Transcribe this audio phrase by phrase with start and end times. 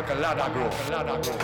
[0.00, 0.70] Calcalada Grow.
[0.70, 1.36] Calcalada Grow.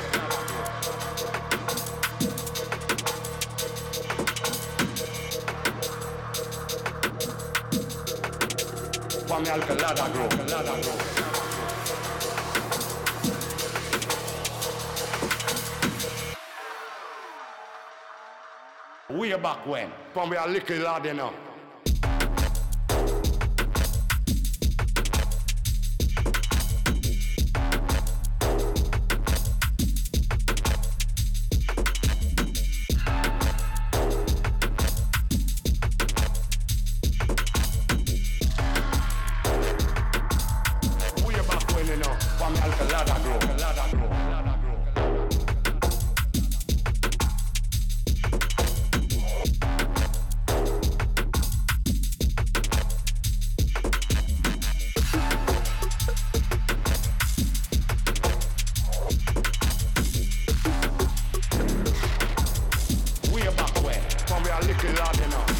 [9.26, 10.28] Kwame Alcalada Grow.
[10.28, 10.72] Alcalada
[19.38, 19.92] back when.
[20.14, 21.45] From we are little lad enough.
[64.86, 65.30] kill all, on.
[65.30, 65.55] know.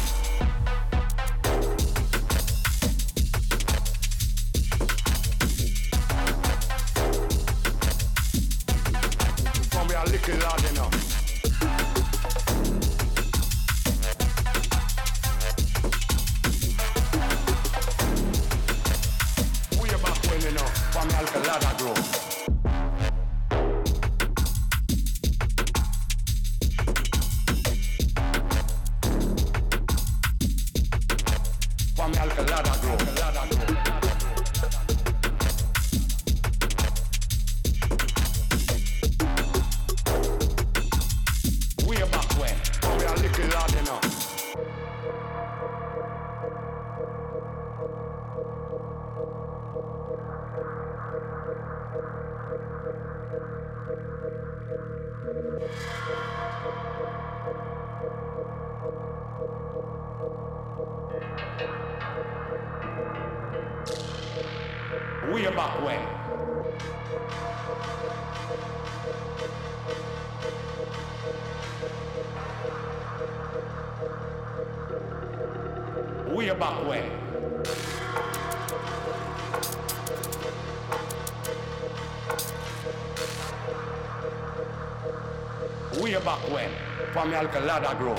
[87.27, 88.15] me alcalada grow.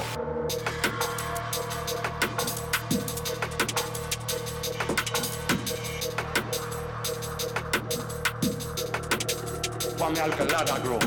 [9.98, 10.98] Pa me alcalada grow.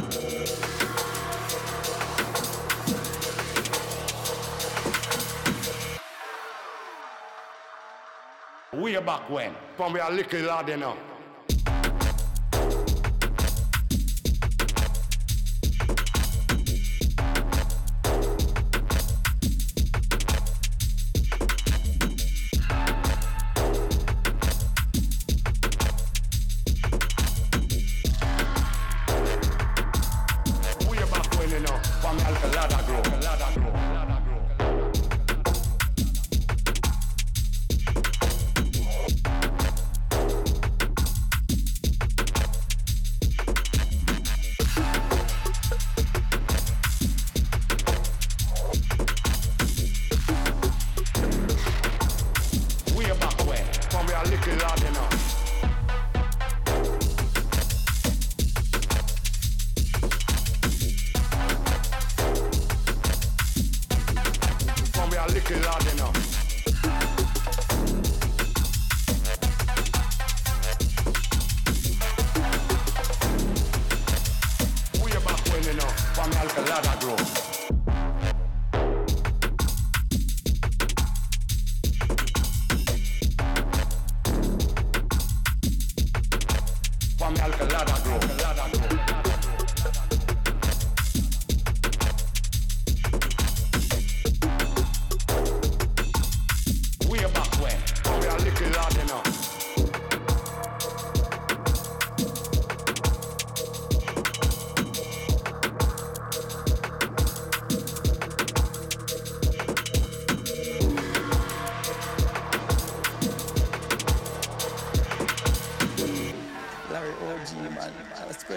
[8.82, 11.11] Way back when, from we are little lad enough.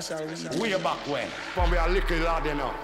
[0.02, 0.60] Special weed.
[0.60, 2.74] Way back when, from we a little lad, you know.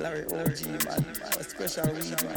[0.00, 1.04] Larry OG, man.
[1.38, 2.33] A special weed, man.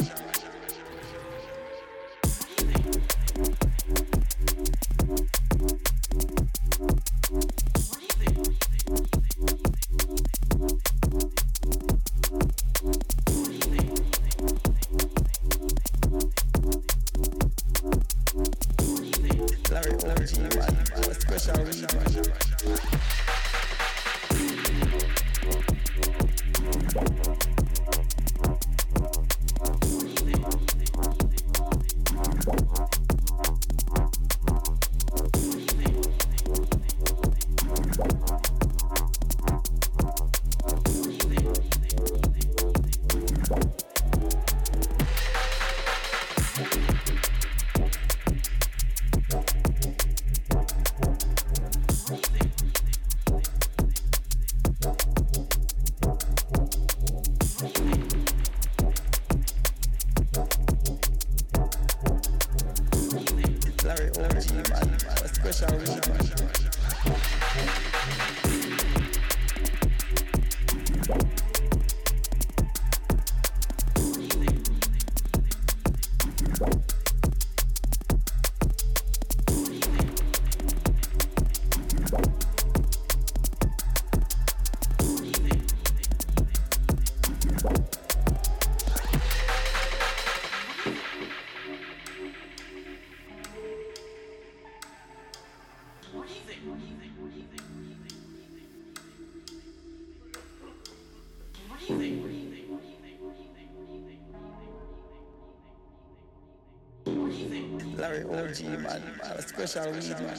[108.48, 109.02] OG, man.
[109.22, 110.38] A special weed, man.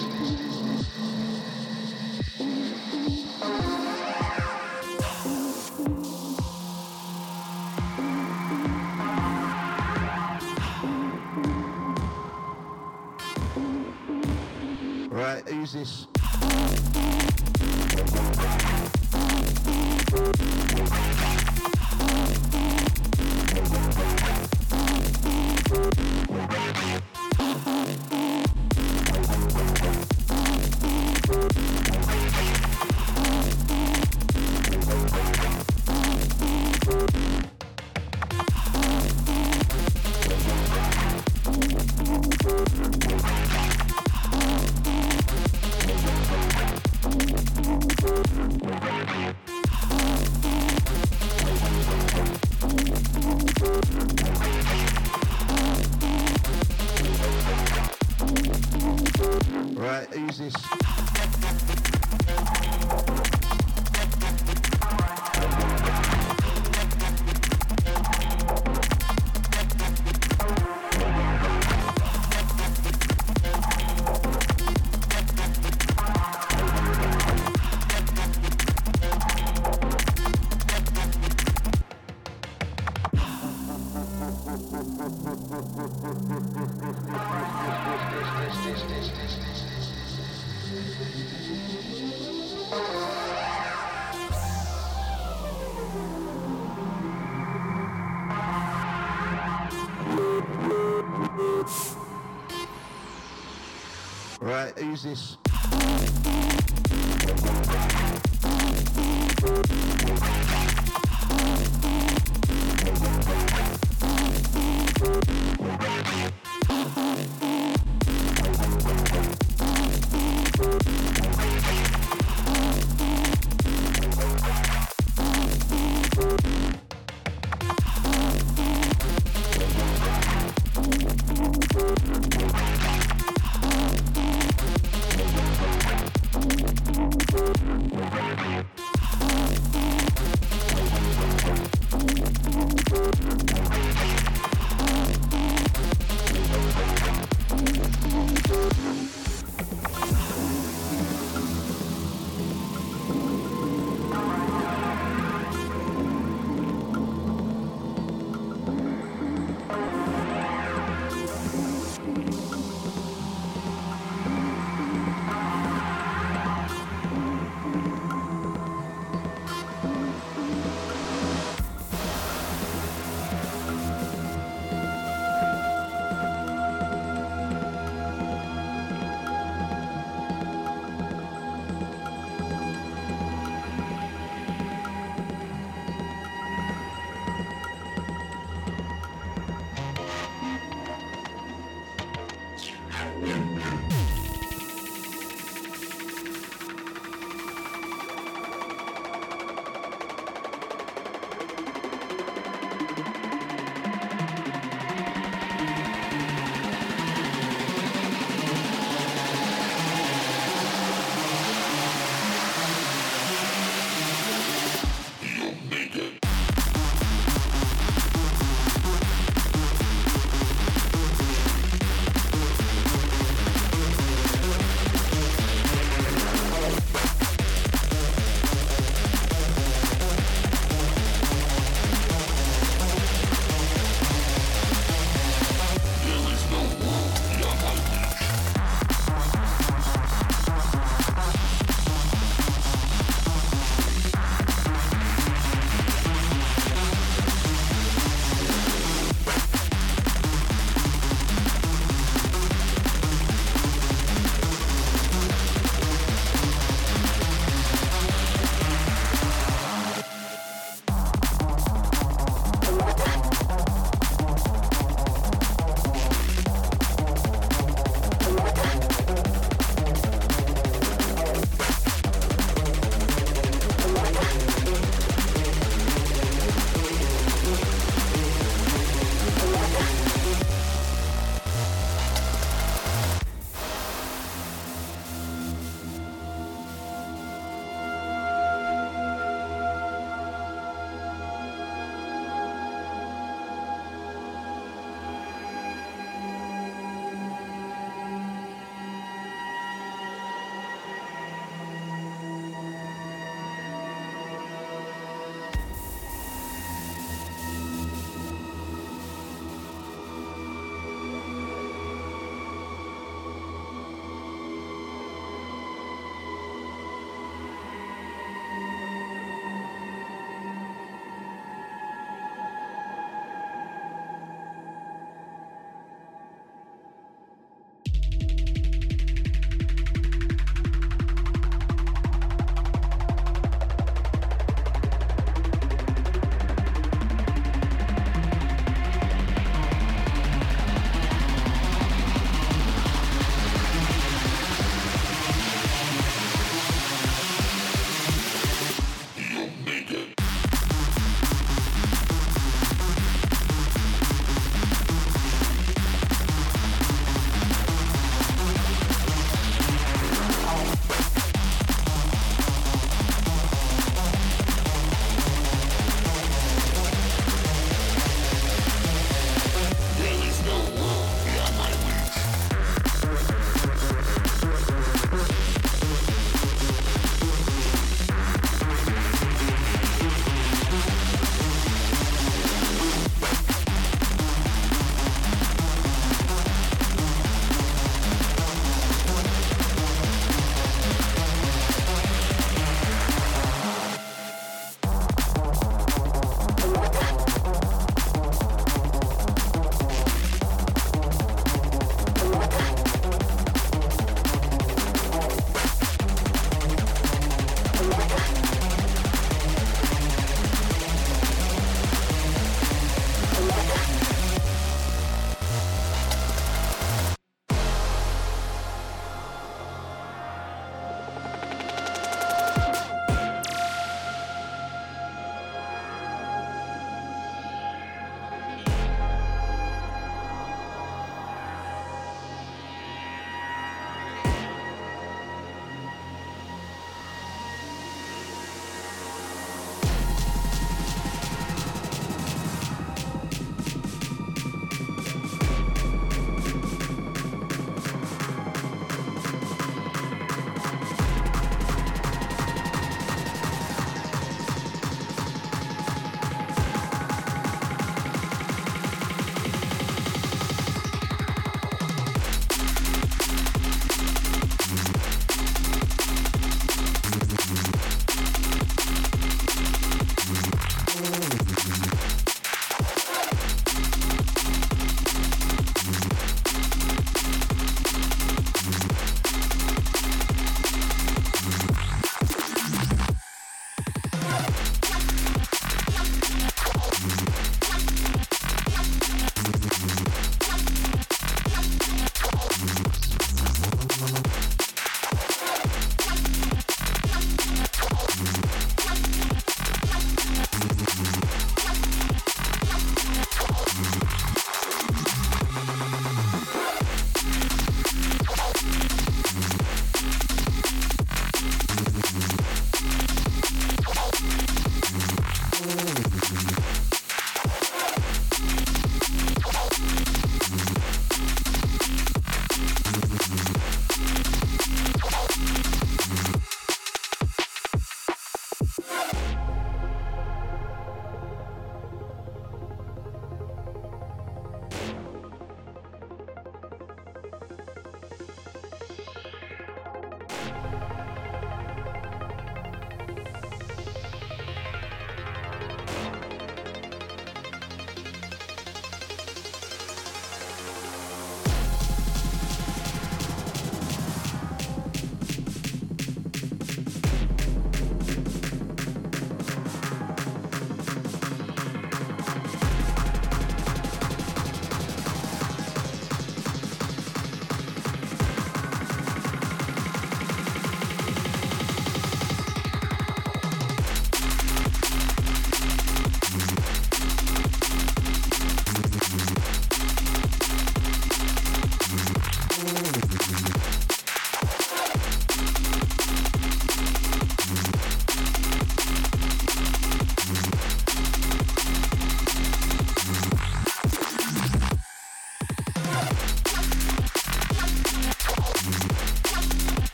[104.41, 105.37] Right, who's this?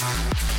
[0.00, 0.53] Bye.